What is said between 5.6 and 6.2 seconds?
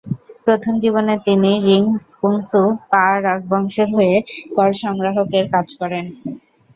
করেন।